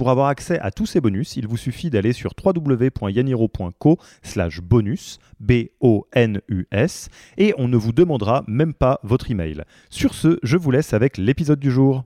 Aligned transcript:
Pour 0.00 0.08
avoir 0.08 0.28
accès 0.28 0.58
à 0.60 0.70
tous 0.70 0.86
ces 0.86 1.02
bonus, 1.02 1.36
il 1.36 1.46
vous 1.46 1.58
suffit 1.58 1.90
d'aller 1.90 2.14
sur 2.14 2.32
www.yaniro.co 2.42 3.98
slash 4.22 4.62
bonus, 4.62 5.18
B-O-N-U-S, 5.40 7.08
et 7.36 7.52
on 7.58 7.68
ne 7.68 7.76
vous 7.76 7.92
demandera 7.92 8.42
même 8.46 8.72
pas 8.72 8.98
votre 9.02 9.30
email. 9.30 9.62
Sur 9.90 10.14
ce, 10.14 10.38
je 10.42 10.56
vous 10.56 10.70
laisse 10.70 10.94
avec 10.94 11.18
l'épisode 11.18 11.60
du 11.60 11.70
jour. 11.70 12.04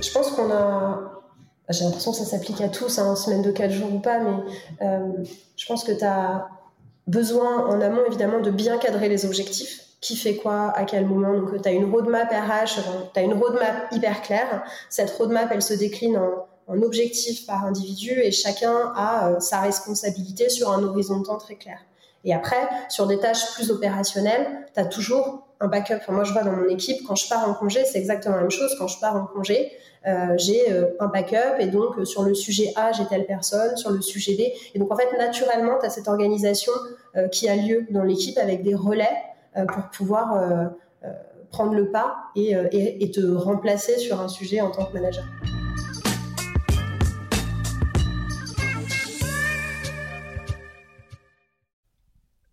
Je 0.00 0.12
pense 0.12 0.30
qu'on 0.30 0.52
a 0.52 1.24
j'ai 1.68 1.82
l'impression 1.82 2.12
que 2.12 2.18
ça 2.18 2.26
s'applique 2.26 2.60
à 2.60 2.68
tous, 2.68 2.96
hein, 3.00 3.16
semaine 3.16 3.42
de 3.42 3.50
4 3.50 3.72
jours 3.72 3.92
ou 3.92 3.98
pas, 3.98 4.20
mais 4.20 4.36
euh, 4.82 5.24
je 5.56 5.66
pense 5.66 5.82
que 5.82 5.90
tu 5.90 6.04
as 6.04 6.46
besoin 7.08 7.66
en 7.66 7.80
amont 7.80 8.04
évidemment 8.06 8.40
de 8.40 8.52
bien 8.52 8.78
cadrer 8.78 9.08
les 9.08 9.26
objectifs 9.26 9.87
qui 10.00 10.16
fait 10.16 10.36
quoi, 10.36 10.72
à 10.76 10.84
quel 10.84 11.06
moment. 11.06 11.34
Donc, 11.34 11.60
tu 11.60 11.68
as 11.68 11.72
une 11.72 11.90
roadmap 11.90 12.30
RH, 12.30 12.80
tu 13.12 13.20
as 13.20 13.22
une 13.22 13.34
roadmap 13.34 13.88
hyper 13.92 14.22
claire. 14.22 14.62
Cette 14.88 15.10
roadmap, 15.10 15.48
elle 15.52 15.62
se 15.62 15.74
décline 15.74 16.16
en, 16.16 16.46
en 16.68 16.82
objectifs 16.82 17.46
par 17.46 17.64
individu 17.64 18.12
et 18.20 18.30
chacun 18.30 18.92
a 18.94 19.30
euh, 19.30 19.40
sa 19.40 19.60
responsabilité 19.60 20.48
sur 20.48 20.70
un 20.70 20.82
horizon 20.82 21.20
de 21.20 21.26
temps 21.26 21.38
très 21.38 21.56
clair. 21.56 21.78
Et 22.24 22.34
après, 22.34 22.68
sur 22.88 23.06
des 23.06 23.18
tâches 23.18 23.52
plus 23.54 23.70
opérationnelles, 23.70 24.66
tu 24.74 24.80
as 24.80 24.84
toujours 24.84 25.46
un 25.60 25.68
backup. 25.68 26.00
moi, 26.08 26.24
je 26.24 26.32
vois 26.32 26.42
dans 26.42 26.52
mon 26.52 26.68
équipe, 26.68 27.04
quand 27.06 27.16
je 27.16 27.28
pars 27.28 27.48
en 27.48 27.54
congé, 27.54 27.84
c'est 27.84 27.98
exactement 27.98 28.36
la 28.36 28.42
même 28.42 28.50
chose. 28.50 28.76
Quand 28.78 28.86
je 28.86 29.00
pars 29.00 29.16
en 29.16 29.26
congé, 29.26 29.72
euh, 30.06 30.34
j'ai 30.36 30.70
euh, 30.70 30.86
un 31.00 31.06
backup 31.06 31.58
et 31.58 31.66
donc 31.66 32.06
sur 32.06 32.22
le 32.22 32.34
sujet 32.34 32.72
A, 32.76 32.92
j'ai 32.92 33.06
telle 33.06 33.26
personne, 33.26 33.76
sur 33.76 33.90
le 33.90 34.00
sujet 34.00 34.34
B. 34.34 34.40
Et 34.74 34.78
donc, 34.78 34.92
en 34.92 34.96
fait, 34.96 35.16
naturellement, 35.16 35.78
tu 35.80 35.86
as 35.86 35.90
cette 35.90 36.06
organisation 36.06 36.72
qui 37.32 37.48
a 37.48 37.56
lieu 37.56 37.86
dans 37.90 38.04
l'équipe 38.04 38.38
avec 38.38 38.62
des 38.62 38.76
relais 38.76 39.08
euh, 39.08 39.36
pour 39.66 39.90
pouvoir 39.90 40.34
euh, 40.34 40.66
euh, 41.04 41.12
prendre 41.50 41.74
le 41.74 41.90
pas 41.90 42.16
et 42.36 43.10
te 43.10 43.34
remplacer 43.34 43.98
sur 43.98 44.20
un 44.20 44.28
sujet 44.28 44.60
en 44.60 44.70
tant 44.70 44.84
que 44.84 44.92
manager. 44.92 45.24